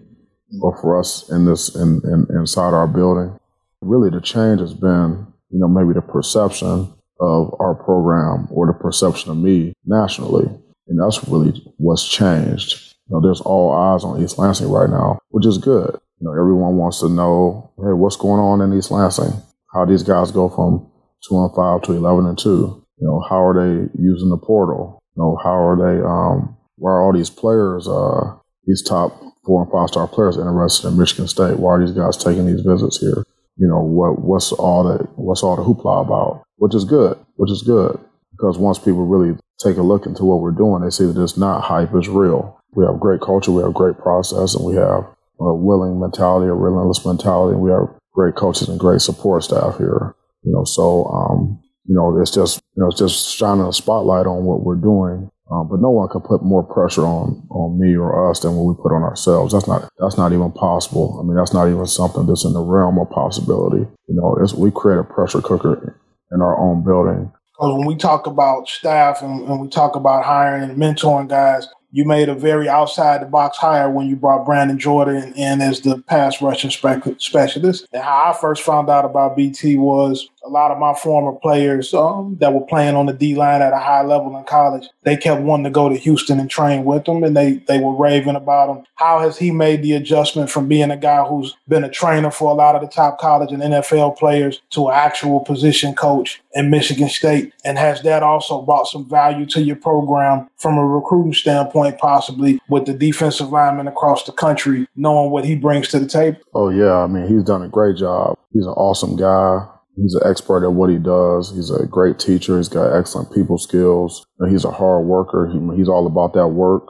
or 0.62 0.76
for 0.80 1.00
us 1.00 1.28
in 1.30 1.46
this 1.46 1.74
in, 1.74 2.00
in 2.04 2.26
inside 2.38 2.72
our 2.72 2.86
building. 2.86 3.36
Really, 3.80 4.10
the 4.10 4.20
change 4.20 4.60
has 4.60 4.72
been 4.72 5.26
you 5.50 5.58
know 5.58 5.66
maybe 5.66 5.94
the 5.94 6.00
perception 6.00 6.94
of 7.18 7.52
our 7.58 7.74
program 7.74 8.46
or 8.52 8.68
the 8.68 8.72
perception 8.72 9.32
of 9.32 9.36
me 9.36 9.72
nationally, 9.84 10.46
and 10.86 11.00
that's 11.00 11.26
really 11.26 11.60
what's 11.78 12.06
changed 12.06 12.95
you 13.08 13.14
know, 13.14 13.20
there's 13.20 13.40
all 13.40 13.72
eyes 13.72 14.04
on 14.04 14.22
East 14.22 14.38
Lansing 14.38 14.70
right 14.70 14.90
now, 14.90 15.18
which 15.30 15.46
is 15.46 15.58
good. 15.58 15.98
You 16.18 16.26
know, 16.26 16.32
everyone 16.32 16.76
wants 16.76 17.00
to 17.00 17.08
know, 17.08 17.70
hey, 17.76 17.92
what's 17.92 18.16
going 18.16 18.40
on 18.40 18.60
in 18.60 18.76
East 18.76 18.90
Lansing? 18.90 19.32
How 19.72 19.84
these 19.84 20.02
guys 20.02 20.32
go 20.32 20.48
from 20.48 20.90
two 21.28 21.38
and 21.38 21.54
five 21.54 21.82
to 21.82 21.92
eleven 21.92 22.26
and 22.26 22.38
two? 22.38 22.82
You 22.98 23.06
know, 23.06 23.20
how 23.28 23.46
are 23.46 23.54
they 23.54 23.90
using 24.00 24.30
the 24.30 24.38
portal? 24.38 24.98
You 25.14 25.22
know, 25.22 25.38
how 25.42 25.54
are 25.54 25.76
they? 25.76 26.02
Um, 26.02 26.56
why 26.76 26.90
are 26.90 27.02
all 27.02 27.12
these 27.12 27.30
players, 27.30 27.86
uh, 27.86 28.36
these 28.64 28.82
top 28.82 29.12
four 29.44 29.62
and 29.62 29.70
five 29.70 29.88
star 29.88 30.08
players, 30.08 30.36
interested 30.36 30.88
in 30.88 30.98
Michigan 30.98 31.28
State? 31.28 31.58
Why 31.58 31.72
are 31.72 31.80
these 31.80 31.94
guys 31.94 32.16
taking 32.16 32.46
these 32.46 32.62
visits 32.62 32.98
here? 32.98 33.22
You 33.56 33.68
know, 33.68 33.82
what 33.82 34.20
what's 34.20 34.52
all 34.52 34.82
the 34.82 35.04
what's 35.14 35.42
all 35.42 35.56
the 35.56 35.62
hoopla 35.62 36.06
about? 36.06 36.42
Which 36.56 36.74
is 36.74 36.84
good. 36.84 37.18
Which 37.36 37.50
is 37.50 37.62
good 37.62 38.00
because 38.36 38.58
once 38.58 38.78
people 38.78 39.06
really 39.06 39.38
take 39.58 39.76
a 39.76 39.82
look 39.82 40.06
into 40.06 40.24
what 40.24 40.40
we're 40.40 40.50
doing, 40.50 40.82
they 40.82 40.90
see 40.90 41.06
that 41.06 41.20
it's 41.20 41.36
not 41.36 41.62
hype, 41.62 41.94
it's 41.94 42.08
real 42.08 42.56
we 42.76 42.84
have 42.84 43.00
great 43.00 43.20
culture, 43.20 43.50
we 43.50 43.62
have 43.62 43.74
great 43.74 43.98
process, 43.98 44.54
and 44.54 44.64
we 44.64 44.74
have 44.76 45.04
a 45.40 45.54
willing 45.54 45.98
mentality, 45.98 46.46
a 46.46 46.54
relentless 46.54 47.04
mentality. 47.04 47.54
And 47.54 47.62
we 47.62 47.70
have 47.70 47.88
great 48.12 48.36
coaches 48.36 48.68
and 48.68 48.78
great 48.78 49.00
support 49.00 49.42
staff 49.42 49.78
here. 49.78 50.14
You 50.42 50.52
know, 50.52 50.64
so 50.64 51.06
um, 51.06 51.60
you 51.86 51.96
know, 51.96 52.16
it's 52.20 52.30
just 52.30 52.60
you 52.76 52.82
know, 52.82 52.88
it's 52.88 52.98
just 52.98 53.34
shining 53.34 53.66
a 53.66 53.72
spotlight 53.72 54.26
on 54.26 54.44
what 54.44 54.62
we're 54.62 54.76
doing. 54.76 55.30
Um, 55.48 55.68
but 55.68 55.80
no 55.80 55.90
one 55.90 56.08
can 56.08 56.22
put 56.22 56.42
more 56.42 56.64
pressure 56.64 57.06
on 57.06 57.46
on 57.50 57.80
me 57.80 57.96
or 57.96 58.30
us 58.30 58.40
than 58.40 58.56
what 58.56 58.64
we 58.64 58.82
put 58.82 58.92
on 58.92 59.02
ourselves. 59.02 59.52
That's 59.52 59.66
not 59.66 59.88
that's 59.98 60.18
not 60.18 60.32
even 60.32 60.52
possible. 60.52 61.18
I 61.18 61.26
mean, 61.26 61.36
that's 61.36 61.54
not 61.54 61.68
even 61.68 61.86
something 61.86 62.26
that's 62.26 62.44
in 62.44 62.52
the 62.52 62.60
realm 62.60 62.98
of 62.98 63.10
possibility. 63.10 63.88
You 64.08 64.14
know, 64.14 64.36
we 64.58 64.70
create 64.70 64.98
a 64.98 65.04
pressure 65.04 65.40
cooker 65.40 65.98
in 66.32 66.42
our 66.42 66.58
own 66.58 66.84
building. 66.84 67.32
Because 67.56 67.78
when 67.78 67.86
we 67.86 67.96
talk 67.96 68.26
about 68.26 68.68
staff 68.68 69.22
and, 69.22 69.48
and 69.48 69.60
we 69.60 69.68
talk 69.68 69.96
about 69.96 70.24
hiring 70.24 70.62
and 70.62 70.76
mentoring 70.76 71.28
guys, 71.28 71.66
you 71.90 72.04
made 72.04 72.28
a 72.28 72.34
very 72.34 72.68
outside 72.68 73.22
the 73.22 73.26
box 73.26 73.56
hire 73.56 73.90
when 73.90 74.06
you 74.06 74.16
brought 74.16 74.44
Brandon 74.44 74.78
Jordan 74.78 75.32
in 75.32 75.62
as 75.62 75.80
the 75.80 76.02
pass 76.02 76.42
rushing 76.42 76.70
specialist. 76.70 77.88
And 77.94 78.02
how 78.02 78.34
I 78.34 78.38
first 78.38 78.62
found 78.62 78.90
out 78.90 79.06
about 79.06 79.34
BT 79.36 79.78
was 79.78 80.28
a 80.46 80.50
lot 80.50 80.70
of 80.70 80.78
my 80.78 80.94
former 80.94 81.32
players 81.32 81.92
um, 81.92 82.36
that 82.40 82.52
were 82.52 82.64
playing 82.66 82.94
on 82.94 83.06
the 83.06 83.12
D 83.12 83.34
line 83.34 83.62
at 83.62 83.72
a 83.72 83.78
high 83.78 84.02
level 84.02 84.36
in 84.36 84.44
college, 84.44 84.88
they 85.02 85.16
kept 85.16 85.42
wanting 85.42 85.64
to 85.64 85.70
go 85.70 85.88
to 85.88 85.96
Houston 85.96 86.38
and 86.38 86.48
train 86.48 86.84
with 86.84 87.06
him, 87.06 87.24
and 87.24 87.36
they 87.36 87.54
they 87.66 87.78
were 87.78 87.94
raving 87.94 88.36
about 88.36 88.70
him. 88.70 88.84
How 88.94 89.18
has 89.20 89.36
he 89.36 89.50
made 89.50 89.82
the 89.82 89.92
adjustment 89.92 90.50
from 90.50 90.68
being 90.68 90.90
a 90.90 90.96
guy 90.96 91.24
who's 91.24 91.56
been 91.68 91.84
a 91.84 91.90
trainer 91.90 92.30
for 92.30 92.50
a 92.50 92.54
lot 92.54 92.76
of 92.76 92.80
the 92.80 92.88
top 92.88 93.18
college 93.18 93.52
and 93.52 93.62
NFL 93.62 94.16
players 94.16 94.62
to 94.70 94.88
an 94.88 94.94
actual 94.94 95.40
position 95.40 95.94
coach 95.94 96.40
in 96.54 96.70
Michigan 96.70 97.08
State? 97.08 97.52
And 97.64 97.78
has 97.78 98.02
that 98.02 98.22
also 98.22 98.62
brought 98.62 98.86
some 98.86 99.08
value 99.08 99.46
to 99.46 99.62
your 99.62 99.76
program 99.76 100.48
from 100.56 100.78
a 100.78 100.86
recruiting 100.86 101.34
standpoint, 101.34 101.98
possibly 101.98 102.60
with 102.68 102.86
the 102.86 102.94
defensive 102.94 103.50
linemen 103.50 103.88
across 103.88 104.24
the 104.24 104.32
country, 104.32 104.86
knowing 104.96 105.30
what 105.30 105.44
he 105.44 105.56
brings 105.56 105.88
to 105.88 105.98
the 105.98 106.06
table? 106.06 106.38
Oh 106.54 106.68
yeah, 106.68 106.98
I 106.98 107.06
mean 107.06 107.26
he's 107.26 107.44
done 107.44 107.62
a 107.62 107.68
great 107.68 107.96
job. 107.96 108.38
He's 108.52 108.66
an 108.66 108.72
awesome 108.72 109.16
guy. 109.16 109.66
He's 109.96 110.14
an 110.14 110.28
expert 110.28 110.64
at 110.64 110.72
what 110.72 110.90
he 110.90 110.98
does. 110.98 111.54
He's 111.54 111.70
a 111.70 111.86
great 111.86 112.18
teacher. 112.18 112.58
He's 112.58 112.68
got 112.68 112.94
excellent 112.94 113.32
people 113.32 113.56
skills. 113.56 114.26
He's 114.48 114.64
a 114.64 114.70
hard 114.70 115.06
worker. 115.06 115.50
He, 115.50 115.76
he's 115.76 115.88
all 115.88 116.06
about 116.06 116.34
that 116.34 116.48
work. 116.48 116.86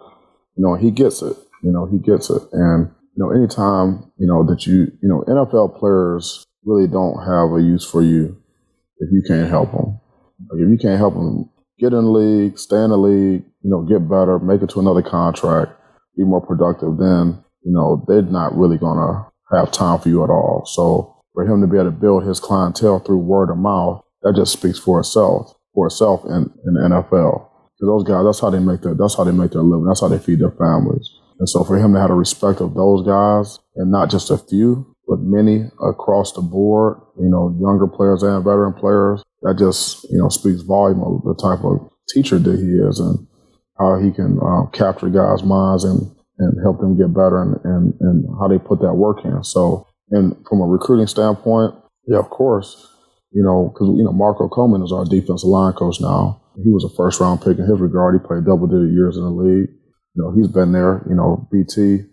You 0.57 0.65
know, 0.65 0.75
he 0.75 0.91
gets 0.91 1.23
it. 1.23 1.37
You 1.63 1.73
know, 1.73 1.87
he 1.87 1.99
gets 1.99 2.31
it. 2.31 2.43
And, 2.53 2.91
you 3.17 3.25
know, 3.25 3.31
anytime, 3.31 4.11
you 4.19 4.27
know, 4.27 4.45
that 4.47 4.67
you, 4.67 4.91
you 5.03 5.09
know, 5.09 5.23
NFL 5.29 5.79
players 5.79 6.45
really 6.65 6.89
don't 6.89 7.19
have 7.25 7.57
a 7.57 7.63
use 7.63 7.85
for 7.85 8.03
you 8.03 8.37
if 8.99 9.09
you 9.13 9.23
can't 9.27 9.49
help 9.49 9.71
them. 9.71 10.01
Like 10.51 10.61
if 10.61 10.69
you 10.69 10.79
can't 10.79 10.99
help 10.99 11.15
them 11.15 11.49
get 11.79 11.93
in 11.93 12.05
the 12.05 12.11
league, 12.11 12.59
stay 12.59 12.83
in 12.83 12.91
the 12.91 12.99
league, 12.99 13.45
you 13.63 13.71
know, 13.71 13.83
get 13.83 14.09
better, 14.09 14.39
make 14.39 14.63
it 14.63 14.71
to 14.71 14.81
another 14.81 15.03
contract, 15.03 15.73
be 16.17 16.25
more 16.25 16.45
productive, 16.45 16.97
then, 16.99 17.43
you 17.63 17.73
know, 17.73 18.05
they're 18.09 18.23
not 18.23 18.57
really 18.57 18.79
going 18.79 18.99
to 18.99 19.57
have 19.57 19.71
time 19.71 20.01
for 20.01 20.09
you 20.09 20.25
at 20.25 20.31
all. 20.31 20.65
So, 20.67 21.16
for 21.37 21.45
him 21.45 21.61
to 21.61 21.67
be 21.67 21.77
able 21.77 21.93
to 21.93 21.97
build 21.97 22.25
his 22.25 22.41
clientele 22.41 22.99
through 22.99 23.19
word 23.19 23.51
of 23.51 23.59
mouth, 23.59 24.03
that 24.23 24.33
just 24.35 24.55
speaks 24.55 24.79
for 24.79 25.01
itself, 25.01 25.53
for 25.75 25.87
itself 25.87 26.25
in, 26.25 26.49
in 26.65 26.73
the 26.73 26.81
NFL. 26.89 27.45
Because 27.77 27.93
those 27.93 28.05
guys, 28.05 28.25
that's 28.25 28.41
how 28.41 28.49
they 28.49 28.59
make 28.59 28.81
their, 28.81 28.95
that's 28.95 29.19
how 29.19 29.25
they 29.25 29.37
make 29.37 29.51
their 29.51 29.61
living. 29.61 29.85
That's 29.85 30.01
how 30.01 30.09
they 30.09 30.19
feed 30.19 30.41
their 30.41 30.57
families. 30.57 31.13
And 31.39 31.47
so 31.47 31.63
for 31.63 31.77
him 31.77 31.93
to 31.93 32.01
have 32.01 32.09
the 32.09 32.15
respect 32.15 32.63
of 32.63 32.73
those 32.73 33.05
guys 33.07 33.59
and 33.77 33.93
not 33.93 34.09
just 34.09 34.31
a 34.31 34.39
few, 34.39 34.97
but 35.07 35.21
many 35.21 35.69
across 35.87 36.33
the 36.33 36.41
board, 36.41 37.03
you 37.21 37.29
know, 37.29 37.55
younger 37.61 37.87
players 37.87 38.23
and 38.23 38.43
veteran 38.43 38.73
players, 38.73 39.23
that 39.43 39.59
just, 39.59 40.05
you 40.05 40.17
know, 40.17 40.31
speaks 40.31 40.63
volume 40.63 41.05
of 41.05 41.21
the 41.21 41.37
type 41.37 41.63
of 41.63 41.93
teacher 42.09 42.39
that 42.39 42.57
he 42.57 42.81
is 42.81 42.99
and 42.99 43.27
how 43.79 44.01
he 44.01 44.11
can 44.11 44.41
uh, 44.41 44.65
capture 44.73 45.11
guys' 45.11 45.45
minds 45.45 45.85
and, 45.85 46.01
and 46.39 46.57
help 46.65 46.81
them 46.81 46.97
get 46.97 47.13
better 47.13 47.43
and, 47.43 47.61
and, 47.63 47.95
and 48.01 48.25
how 48.41 48.49
they 48.49 48.57
put 48.57 48.81
that 48.81 48.95
work 48.95 49.23
in. 49.23 49.45
So 49.45 49.87
and 50.11 50.37
from 50.49 50.61
a 50.61 50.67
recruiting 50.67 51.07
standpoint, 51.07 51.75
yeah, 52.07 52.19
of 52.19 52.31
course, 52.31 52.93
you 53.33 53.43
know, 53.43 53.71
because, 53.73 53.89
you 53.97 54.05
know, 54.05 54.13
Marco 54.13 54.49
Coleman 54.49 54.83
is 54.83 54.93
our 54.93 55.05
defensive 55.05 55.49
line 55.49 55.73
coach 55.73 56.01
now. 56.01 56.41
He 56.63 56.71
was 56.71 56.85
a 56.85 56.95
first 56.97 57.21
round 57.21 57.43
pick 57.43 57.59
in 57.59 57.67
his 57.67 57.81
regard. 57.81 58.15
He 58.15 58.27
played 58.27 58.45
double 58.45 58.67
digit 58.67 58.95
years 58.95 59.17
in 59.17 59.25
the 59.25 59.31
league. 59.31 59.69
You 60.15 60.23
know, 60.23 60.33
he's 60.33 60.49
been 60.49 60.73
there. 60.73 61.05
You 61.09 61.15
know, 61.15 61.49
BT 61.53 62.05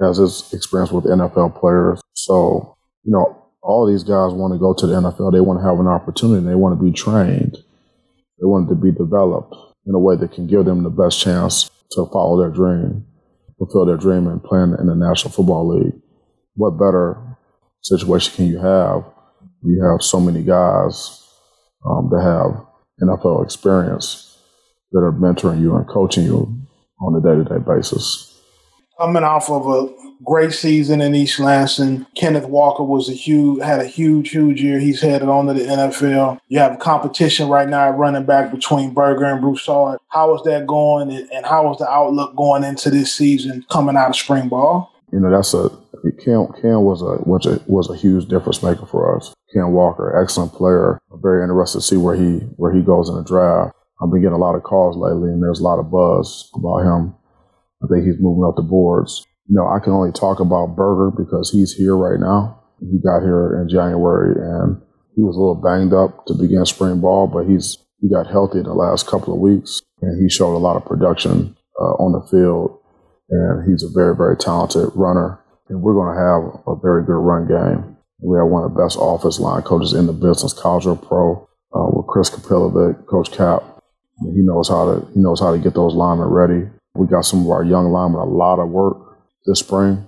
has 0.00 0.16
his 0.16 0.52
experience 0.52 0.90
with 0.90 1.04
NFL 1.04 1.60
players. 1.60 2.00
So, 2.14 2.76
you 3.04 3.12
know, 3.12 3.38
all 3.62 3.86
these 3.86 4.02
guys 4.02 4.32
want 4.32 4.52
to 4.54 4.58
go 4.58 4.74
to 4.74 4.86
the 4.86 4.94
NFL. 4.94 5.32
They 5.32 5.40
want 5.40 5.60
to 5.60 5.66
have 5.66 5.78
an 5.78 5.86
opportunity. 5.86 6.44
They 6.44 6.56
want 6.56 6.76
to 6.76 6.84
be 6.84 6.90
trained. 6.90 7.56
They 8.38 8.46
want 8.46 8.68
to 8.70 8.74
be 8.74 8.90
developed 8.90 9.54
in 9.86 9.94
a 9.94 9.98
way 9.98 10.16
that 10.16 10.32
can 10.32 10.48
give 10.48 10.64
them 10.64 10.82
the 10.82 10.90
best 10.90 11.20
chance 11.20 11.70
to 11.92 12.06
follow 12.12 12.40
their 12.40 12.50
dream, 12.50 13.06
fulfill 13.58 13.86
their 13.86 13.96
dream, 13.96 14.26
and 14.26 14.42
play 14.42 14.62
in 14.62 14.86
the 14.86 14.96
National 14.96 15.30
Football 15.30 15.78
League. 15.78 15.94
What 16.54 16.72
better 16.72 17.31
situation 17.82 18.34
can 18.34 18.46
you 18.46 18.58
have? 18.58 19.04
You 19.62 19.84
have 19.84 20.02
so 20.02 20.20
many 20.20 20.42
guys 20.42 21.22
um, 21.84 22.08
that 22.10 22.22
have 22.22 22.66
NFL 23.00 23.44
experience 23.44 24.38
that 24.92 25.00
are 25.00 25.12
mentoring 25.12 25.60
you 25.60 25.76
and 25.76 25.86
coaching 25.86 26.24
you 26.24 26.54
on 27.00 27.14
a 27.14 27.20
day 27.20 27.34
to 27.36 27.44
day 27.44 27.64
basis. 27.64 28.28
Coming 28.98 29.24
off 29.24 29.50
of 29.50 29.66
a 29.66 29.92
great 30.24 30.52
season 30.52 31.00
in 31.00 31.14
East 31.14 31.40
Lansing, 31.40 32.06
Kenneth 32.14 32.44
Walker 32.44 32.84
was 32.84 33.08
a 33.08 33.12
huge 33.12 33.62
had 33.62 33.80
a 33.80 33.86
huge, 33.86 34.30
huge 34.30 34.62
year. 34.62 34.78
He's 34.78 35.00
headed 35.00 35.28
on 35.28 35.46
to 35.46 35.54
the 35.54 35.64
NFL. 35.64 36.38
You 36.48 36.58
have 36.60 36.78
competition 36.78 37.48
right 37.48 37.68
now 37.68 37.90
running 37.90 38.24
back 38.24 38.52
between 38.52 38.94
Berger 38.94 39.24
and 39.24 39.40
Broussard. 39.40 39.98
How 40.08 40.34
is 40.36 40.42
that 40.42 40.66
going, 40.66 41.10
and 41.10 41.46
how 41.46 41.72
is 41.72 41.78
the 41.78 41.88
outlook 41.88 42.36
going 42.36 42.64
into 42.64 42.90
this 42.90 43.12
season 43.12 43.64
coming 43.70 43.96
out 43.96 44.10
of 44.10 44.16
spring 44.16 44.48
ball? 44.48 44.92
You 45.12 45.20
know, 45.20 45.30
that's 45.30 45.54
a 45.54 45.70
Ken, 46.10 46.48
Ken 46.60 46.82
was 46.82 47.02
a 47.02 47.22
was 47.28 47.46
a 47.46 47.60
was 47.66 47.88
a 47.88 47.96
huge 47.96 48.26
difference 48.26 48.62
maker 48.62 48.86
for 48.86 49.16
us. 49.16 49.32
Ken 49.52 49.70
Walker, 49.70 50.20
excellent 50.20 50.52
player. 50.52 50.98
I'm 51.12 51.22
very 51.22 51.42
interested 51.42 51.78
to 51.78 51.82
see 51.82 51.96
where 51.96 52.16
he 52.16 52.38
where 52.56 52.72
he 52.72 52.82
goes 52.82 53.08
in 53.08 53.14
the 53.14 53.24
draft. 53.24 53.76
I've 54.02 54.10
been 54.10 54.20
getting 54.20 54.34
a 54.34 54.38
lot 54.38 54.56
of 54.56 54.64
calls 54.64 54.96
lately, 54.96 55.30
and 55.30 55.42
there's 55.42 55.60
a 55.60 55.64
lot 55.64 55.78
of 55.78 55.90
buzz 55.90 56.50
about 56.54 56.82
him. 56.82 57.14
I 57.82 57.86
think 57.86 58.04
he's 58.04 58.20
moving 58.20 58.44
up 58.44 58.56
the 58.56 58.62
boards. 58.62 59.24
You 59.48 59.56
know, 59.56 59.68
I 59.68 59.78
can 59.78 59.92
only 59.92 60.12
talk 60.12 60.40
about 60.40 60.74
Berger 60.74 61.10
because 61.16 61.50
he's 61.50 61.72
here 61.72 61.96
right 61.96 62.18
now. 62.18 62.60
He 62.80 62.98
got 62.98 63.22
here 63.22 63.60
in 63.60 63.68
January, 63.68 64.34
and 64.34 64.82
he 65.14 65.22
was 65.22 65.36
a 65.36 65.38
little 65.38 65.54
banged 65.62 65.92
up 65.94 66.26
to 66.26 66.34
begin 66.34 66.66
spring 66.66 67.00
ball, 67.00 67.28
but 67.28 67.46
he's 67.46 67.78
he 68.00 68.08
got 68.08 68.26
healthy 68.26 68.58
in 68.58 68.64
the 68.64 68.74
last 68.74 69.06
couple 69.06 69.32
of 69.34 69.40
weeks, 69.40 69.80
and 70.00 70.20
he 70.20 70.28
showed 70.28 70.56
a 70.56 70.58
lot 70.58 70.76
of 70.76 70.84
production 70.84 71.56
uh, 71.80 71.94
on 72.02 72.12
the 72.12 72.26
field. 72.26 72.78
And 73.30 73.70
he's 73.70 73.82
a 73.82 73.88
very, 73.88 74.14
very 74.14 74.36
talented 74.36 74.90
runner 74.94 75.41
and 75.72 75.80
we're 75.80 75.94
going 75.94 76.12
to 76.12 76.20
have 76.20 76.42
a 76.68 76.76
very 76.76 77.02
good 77.02 77.16
run 77.16 77.48
game. 77.48 77.96
We 78.20 78.36
have 78.36 78.46
one 78.46 78.62
of 78.62 78.74
the 78.74 78.78
best 78.78 78.98
offense 79.00 79.40
line 79.40 79.62
coaches 79.62 79.94
in 79.94 80.06
the 80.06 80.12
business, 80.12 80.52
college 80.52 80.84
pro, 81.08 81.48
uh, 81.74 81.88
with 81.96 82.06
Chris 82.06 82.28
Kapilovic, 82.28 83.06
Coach 83.06 83.32
Cap. 83.32 83.64
He 84.20 84.42
knows 84.44 84.68
how 84.68 84.84
to 84.84 85.06
he 85.14 85.18
knows 85.18 85.40
how 85.40 85.50
to 85.50 85.58
get 85.58 85.74
those 85.74 85.94
linemen 85.94 86.28
ready. 86.28 86.68
We 86.94 87.06
got 87.06 87.24
some 87.24 87.40
of 87.40 87.50
our 87.50 87.64
young 87.64 87.90
linemen 87.90 88.20
a 88.20 88.24
lot 88.24 88.60
of 88.60 88.68
work 88.68 89.18
this 89.46 89.58
spring 89.58 90.06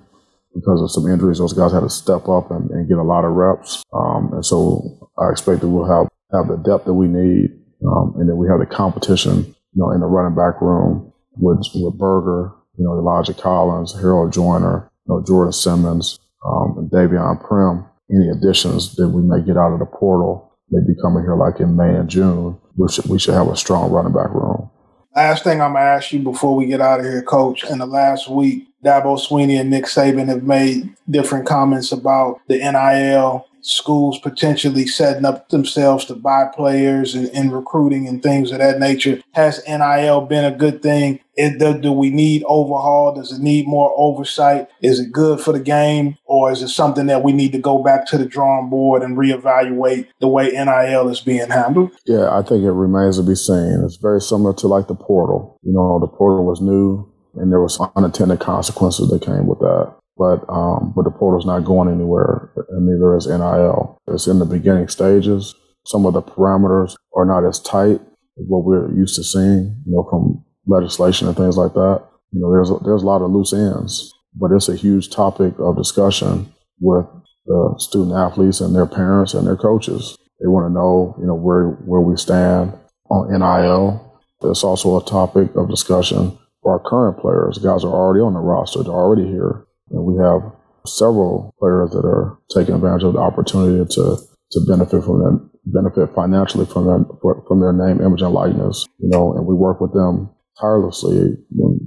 because 0.55 0.81
of 0.83 0.93
some 0.93 1.11
injuries. 1.11 1.39
Those 1.39 1.55
guys 1.55 1.73
had 1.73 1.81
to 1.81 1.91
step 1.91 2.29
up 2.29 2.51
and, 2.53 2.71
and 2.71 2.87
get 2.89 2.99
a 2.99 3.03
lot 3.03 3.25
of 3.25 3.33
reps, 3.33 3.83
um, 3.93 4.31
and 4.35 4.47
so 4.47 5.11
I 5.19 5.31
expect 5.31 5.63
that 5.63 5.69
we'll 5.69 5.89
have 5.89 6.07
have 6.33 6.47
the 6.47 6.63
depth 6.63 6.85
that 6.85 6.95
we 6.95 7.09
need, 7.09 7.51
um, 7.89 8.15
and 8.19 8.29
then 8.29 8.37
we 8.37 8.47
have 8.49 8.61
the 8.61 8.67
competition, 8.67 9.39
you 9.73 9.83
know, 9.83 9.91
in 9.91 10.01
the 10.01 10.07
running 10.07 10.37
back 10.37 10.61
room 10.61 11.11
with 11.33 11.67
with 11.75 11.99
Berger, 11.99 12.53
you 12.79 12.85
know, 12.85 12.93
Elijah 12.93 13.35
Collins, 13.35 13.99
Harold 13.99 14.33
Joiner, 14.33 14.93
know, 15.07 15.23
Jordan 15.27 15.53
Simmons, 15.53 16.19
um, 16.45 16.77
and 16.79 16.91
Davion 16.91 17.43
Primm, 17.43 17.87
any 18.11 18.29
additions 18.29 18.97
that 18.97 19.09
we 19.09 19.23
may 19.23 19.45
get 19.45 19.57
out 19.57 19.73
of 19.73 19.79
the 19.79 19.87
portal 19.87 20.53
may 20.71 20.81
be 20.87 21.01
coming 21.01 21.23
here 21.23 21.37
like 21.37 21.61
in 21.61 21.77
May 21.77 21.95
and 21.95 22.09
June. 22.09 22.59
We 22.77 22.89
should, 22.89 23.07
we 23.07 23.19
should 23.19 23.35
have 23.35 23.49
a 23.49 23.57
strong 23.57 23.91
running 23.91 24.13
back 24.13 24.31
room. 24.31 24.71
Last 25.15 25.45
thing 25.45 25.61
I'm 25.61 25.75
going 25.75 25.85
to 25.85 25.91
ask 25.91 26.13
you 26.13 26.19
before 26.19 26.57
we 26.57 26.67
get 26.67 26.81
out 26.81 27.01
of 27.01 27.07
here, 27.07 27.23
Coach. 27.23 27.65
In 27.65 27.79
the 27.79 27.87
last 27.87 28.29
week, 28.29 28.67
Dabo 28.85 29.19
Swinney 29.19 29.61
and 29.61 29.71
Nick 29.71 29.85
Saban 29.85 30.27
have 30.29 30.43
made 30.43 30.93
different 31.09 31.47
comments 31.47 31.93
about 31.93 32.41
the 32.49 32.59
NIL 32.59 33.47
schools 33.65 34.19
potentially 34.19 34.87
setting 34.87 35.25
up 35.25 35.49
themselves 35.49 36.05
to 36.05 36.15
buy 36.15 36.45
players 36.55 37.15
and, 37.15 37.29
and, 37.29 37.51
recruiting 37.51 38.07
and 38.07 38.23
things 38.23 38.53
of 38.53 38.59
that 38.59 38.79
nature. 38.79 39.23
Has 39.33 39.63
NIL 39.67 40.27
been 40.27 40.45
a 40.45 40.55
good 40.55 40.83
thing? 40.83 41.21
It, 41.37 41.59
do, 41.59 41.79
do, 41.79 41.91
we 41.91 42.11
need 42.11 42.45
overhaul? 42.47 43.15
Does 43.15 43.33
it 43.33 43.41
need 43.41 43.67
more 43.67 43.93
oversight? 43.97 44.69
Is 44.83 45.01
it 45.01 45.13
good 45.13 45.41
for 45.41 45.53
the 45.53 45.61
game? 45.61 46.19
Or 46.27 46.53
is 46.53 46.63
it 46.63 46.69
something 46.69 47.07
that 47.07 47.23
we 47.23 47.33
need 47.33 47.53
to 47.53 47.59
go 47.59 47.83
back 47.83 48.07
to 48.09 48.19
the 48.19 48.27
drawing 48.27 48.69
board 48.69 49.03
and 49.03 49.17
reevaluate 49.17 50.09
the 50.21 50.29
way 50.29 50.51
NIL 50.51 51.09
is 51.09 51.21
being 51.21 51.49
handled? 51.49 51.91
Yeah, 52.05 52.31
I 52.31 52.43
think 52.43 52.65
it 52.65 52.73
remains 52.73 53.17
to 53.17 53.23
be 53.23 53.35
seen. 53.35 53.83
It's 53.85 53.97
very 53.97 54.21
similar 54.21 54.53
to 54.55 54.69
like 54.69 54.89
the 54.89 54.95
portal. 54.95 55.59
You 55.63 55.73
know, 55.73 55.99
the 55.99 56.07
portal 56.07 56.45
was 56.45 56.61
new 56.61 57.11
and 57.35 57.51
there 57.51 57.61
was 57.61 57.81
unintended 57.97 58.41
consequences 58.41 59.09
that 59.09 59.23
came 59.23 59.47
with 59.47 59.59
that 59.61 59.95
but 60.17 60.45
um, 60.49 60.93
but 60.95 61.05
the 61.05 61.11
portal's 61.11 61.47
not 61.47 61.65
going 61.65 61.89
anywhere, 61.91 62.51
and 62.71 62.87
neither 62.87 63.17
is 63.17 63.27
NIL. 63.27 63.99
It's 64.09 64.27
in 64.27 64.39
the 64.39 64.45
beginning 64.45 64.89
stages. 64.89 65.55
Some 65.87 66.07
of 66.07 66.15
the 66.15 66.23
parameters 66.23 66.95
are 67.17 67.25
not 67.27 67.45
as 67.47 67.61
tight 67.61 68.01
as 68.01 68.45
what 68.49 68.65
we're 68.65 68.93
used 68.95 69.17
to 69.17 69.25
seeing, 69.25 69.83
you 69.87 69.93
know, 69.93 70.07
from 70.09 70.45
legislation 70.67 71.29
and 71.29 71.37
things 71.37 71.57
like 71.57 71.75
that. 71.75 72.03
You 72.33 72.41
know, 72.41 72.51
there's 72.53 72.71
a, 72.71 72.79
there's 72.85 73.03
a 73.03 73.07
lot 73.07 73.23
of 73.23 73.31
loose 73.31 73.53
ends. 73.53 74.13
but 74.35 74.51
it's 74.53 74.69
a 74.69 74.77
huge 74.77 75.11
topic 75.11 75.55
of 75.59 75.77
discussion 75.77 76.53
with 76.81 77.07
the 77.47 77.75
student 77.79 78.17
athletes 78.17 78.61
and 78.61 78.75
their 78.75 78.87
parents 78.87 79.35
and 79.35 79.47
their 79.47 79.57
coaches. 79.57 80.17
They 80.41 80.49
want 80.49 80.67
to 80.69 80.73
know, 80.75 81.15
you 81.21 81.27
know, 81.27 81.35
where 81.35 81.71
where 81.87 82.01
we 82.01 82.17
stand 82.17 82.73
on 83.11 83.31
NIL. 83.31 84.01
It's 84.43 84.65
also 84.65 84.99
a 84.99 85.05
topic 85.05 85.55
of 85.57 85.71
discussion 85.71 86.37
for 86.63 86.73
our 86.73 86.81
current 86.91 87.19
players. 87.19 87.59
Guys 87.59 87.85
are 87.85 87.93
already 87.93 88.21
on 88.21 88.35
the 88.35 88.41
roster; 88.41 88.83
they're 88.83 88.93
already 88.93 89.27
here, 89.27 89.67
and 89.91 90.05
we 90.05 90.17
have 90.23 90.43
several 90.87 91.55
players 91.59 91.91
that 91.91 92.05
are 92.05 92.39
taking 92.55 92.75
advantage 92.75 93.05
of 93.05 93.15
the 93.15 93.21
opportunity 93.21 93.85
to 93.95 94.17
to 94.53 94.61
benefit 94.69 95.03
from 95.03 95.19
that, 95.19 95.51
benefit 95.67 96.15
financially 96.15 96.67
from 96.67 96.87
their 96.87 97.05
from 97.49 97.61
their 97.61 97.73
name, 97.73 98.01
image, 98.01 98.23
and 98.23 98.35
likeness. 98.35 98.87
You 98.99 99.09
know, 99.09 99.35
and 99.35 99.47
we 99.47 99.55
work 99.55 99.81
with 99.81 99.93
them 99.93 100.31
tirelessly 100.61 101.37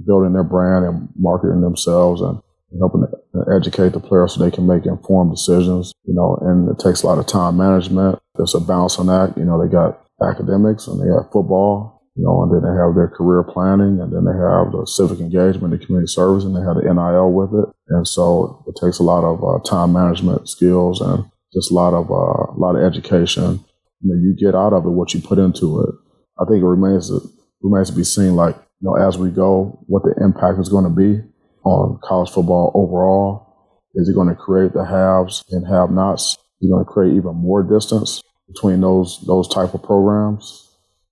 building 0.06 0.34
their 0.34 0.44
brand 0.44 0.84
and 0.84 1.08
marketing 1.16 1.62
themselves 1.62 2.20
and 2.20 2.38
helping 2.78 3.00
to 3.00 3.56
educate 3.56 3.94
the 3.94 4.00
players 4.00 4.34
so 4.34 4.44
they 4.44 4.50
can 4.50 4.66
make 4.66 4.84
informed 4.84 5.32
decisions. 5.32 5.92
You 6.04 6.14
know, 6.14 6.38
and 6.42 6.68
it 6.68 6.78
takes 6.78 7.02
a 7.02 7.06
lot 7.06 7.18
of 7.18 7.26
time 7.26 7.56
management. 7.56 8.18
There's 8.34 8.54
a 8.54 8.60
balancing 8.60 9.08
act. 9.08 9.38
You 9.38 9.44
know, 9.44 9.62
they 9.62 9.70
got 9.70 10.04
academics 10.20 10.86
and 10.86 11.00
they 11.00 11.08
got 11.08 11.32
football 11.32 11.97
you 12.18 12.24
know, 12.24 12.42
and 12.42 12.50
then 12.50 12.66
they 12.66 12.74
have 12.76 12.96
their 12.96 13.06
career 13.06 13.44
planning, 13.44 14.02
and 14.02 14.10
then 14.10 14.26
they 14.26 14.34
have 14.34 14.74
the 14.74 14.84
civic 14.90 15.20
engagement, 15.20 15.70
the 15.70 15.78
community 15.78 16.10
service, 16.10 16.42
and 16.42 16.50
they 16.50 16.66
have 16.66 16.74
the 16.74 16.82
NIL 16.82 17.30
with 17.30 17.54
it. 17.54 17.70
And 17.94 18.08
so 18.08 18.64
it 18.66 18.74
takes 18.74 18.98
a 18.98 19.04
lot 19.04 19.22
of 19.22 19.38
uh, 19.38 19.62
time 19.62 19.92
management 19.92 20.48
skills 20.48 21.00
and 21.00 21.30
just 21.54 21.70
a 21.70 21.74
lot 21.74 21.94
of 21.94 22.10
uh, 22.10 22.50
a 22.50 22.58
lot 22.58 22.74
of 22.74 22.82
education. 22.82 23.62
You 24.02 24.10
know, 24.10 24.18
you 24.18 24.34
get 24.34 24.58
out 24.58 24.72
of 24.72 24.84
it 24.84 24.90
what 24.90 25.14
you 25.14 25.20
put 25.20 25.38
into 25.38 25.80
it. 25.82 25.94
I 26.42 26.44
think 26.50 26.60
it 26.60 26.66
remains 26.66 27.08
it 27.08 27.22
remains 27.62 27.90
to 27.90 27.96
be 27.96 28.02
seen, 28.02 28.34
like 28.34 28.56
you 28.56 28.90
know, 28.90 28.96
as 28.96 29.16
we 29.16 29.30
go, 29.30 29.78
what 29.86 30.02
the 30.02 30.14
impact 30.20 30.58
is 30.58 30.68
going 30.68 30.84
to 30.84 30.90
be 30.90 31.22
on 31.62 32.00
college 32.02 32.30
football 32.30 32.72
overall. 32.74 33.46
Is 33.94 34.08
it 34.08 34.14
going 34.14 34.28
to 34.28 34.34
create 34.34 34.72
the 34.72 34.84
haves 34.84 35.44
and 35.50 35.66
have-nots? 35.66 36.32
Is 36.60 36.68
it 36.68 36.72
going 36.72 36.84
to 36.84 36.90
create 36.90 37.14
even 37.14 37.36
more 37.36 37.62
distance 37.62 38.20
between 38.48 38.80
those 38.80 39.22
those 39.24 39.46
type 39.46 39.72
of 39.72 39.84
programs? 39.84 40.67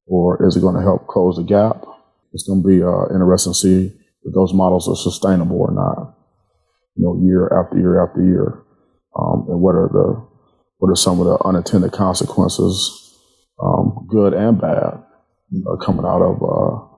Or 0.06 0.46
is 0.46 0.56
it 0.56 0.60
going 0.60 0.76
to 0.76 0.82
help 0.82 1.06
close 1.06 1.36
the 1.36 1.42
gap? 1.42 1.84
It's 2.32 2.46
going 2.46 2.62
to 2.62 2.68
be 2.68 2.82
uh, 2.82 3.12
interesting 3.14 3.52
to 3.52 3.58
see 3.58 3.92
if 4.22 4.34
those 4.34 4.52
models 4.52 4.88
are 4.88 4.96
sustainable 4.96 5.58
or 5.58 5.72
not. 5.72 6.14
You 6.96 7.04
know, 7.04 7.20
year 7.22 7.50
after 7.52 7.78
year 7.78 8.02
after 8.02 8.24
year, 8.24 8.62
um, 9.18 9.46
and 9.48 9.60
what 9.60 9.74
are 9.74 9.90
the 9.92 10.26
what 10.78 10.90
are 10.90 10.96
some 10.96 11.20
of 11.20 11.26
the 11.26 11.38
unintended 11.44 11.92
consequences, 11.92 13.18
um, 13.62 14.06
good 14.08 14.32
and 14.32 14.60
bad, 14.60 15.02
uh, 15.68 15.76
coming 15.84 16.06
out 16.06 16.22
of 16.22 16.42
uh, 16.42 16.96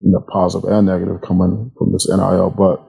you 0.00 0.12
know 0.12 0.24
positive 0.30 0.70
and 0.70 0.86
negative 0.86 1.20
coming 1.22 1.70
from 1.78 1.92
this 1.92 2.08
NIL, 2.08 2.50
but 2.50 2.84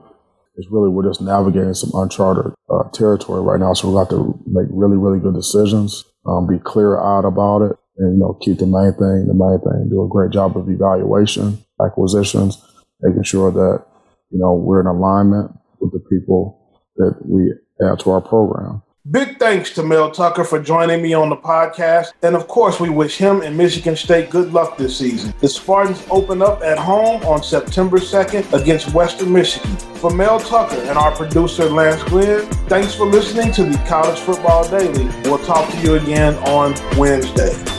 it's 0.59 0.69
really 0.69 0.89
we're 0.89 1.07
just 1.07 1.21
navigating 1.21 1.73
some 1.73 1.91
uncharted 1.93 2.53
uh, 2.69 2.83
territory 2.91 3.41
right 3.41 3.59
now. 3.59 3.73
So 3.73 3.89
we 3.89 3.97
have 3.97 4.09
to 4.09 4.37
make 4.45 4.67
really, 4.69 4.97
really 4.97 5.19
good 5.19 5.33
decisions, 5.33 6.03
um, 6.25 6.47
be 6.47 6.59
clear 6.59 6.99
eyed 6.99 7.23
about 7.23 7.61
it, 7.61 7.77
and 7.99 8.13
you 8.13 8.19
know 8.19 8.37
keep 8.41 8.57
the 8.57 8.65
main 8.65 8.93
thing 8.93 9.27
the 9.27 9.33
main 9.33 9.59
thing. 9.59 9.89
Do 9.89 10.03
a 10.03 10.07
great 10.07 10.31
job 10.31 10.57
of 10.57 10.69
evaluation, 10.69 11.63
acquisitions, 11.83 12.63
making 13.01 13.23
sure 13.23 13.51
that 13.51 13.85
you 14.31 14.39
know 14.39 14.53
we're 14.53 14.81
in 14.81 14.87
alignment 14.87 15.51
with 15.79 15.91
the 15.91 15.99
people 16.09 16.81
that 16.97 17.15
we 17.25 17.53
add 17.85 17.99
to 17.99 18.11
our 18.11 18.21
program. 18.21 18.81
Big 19.11 19.39
thanks 19.39 19.71
to 19.71 19.81
Mel 19.81 20.11
Tucker 20.11 20.43
for 20.43 20.61
joining 20.61 21.01
me 21.01 21.13
on 21.13 21.29
the 21.29 21.35
podcast. 21.37 22.11
And 22.21 22.35
of 22.35 22.47
course, 22.47 22.79
we 22.79 22.89
wish 22.89 23.17
him 23.17 23.41
and 23.41 23.57
Michigan 23.57 23.95
State 23.95 24.29
good 24.29 24.51
luck 24.51 24.77
this 24.77 24.97
season. 24.97 25.33
The 25.39 25.47
Spartans 25.47 26.05
open 26.11 26.41
up 26.41 26.61
at 26.61 26.77
home 26.77 27.23
on 27.23 27.41
September 27.41 27.97
2nd 27.97 28.51
against 28.53 28.93
Western 28.93 29.31
Michigan. 29.31 29.75
For 29.95 30.13
Mel 30.13 30.39
Tucker 30.39 30.75
and 30.75 30.97
our 30.97 31.15
producer, 31.15 31.65
Lance 31.69 32.03
Glenn, 32.03 32.45
thanks 32.67 32.93
for 32.93 33.05
listening 33.05 33.51
to 33.53 33.63
the 33.63 33.77
College 33.87 34.19
Football 34.19 34.69
Daily. 34.69 35.05
We'll 35.23 35.39
talk 35.39 35.71
to 35.71 35.77
you 35.81 35.95
again 35.95 36.35
on 36.49 36.75
Wednesday. 36.97 37.78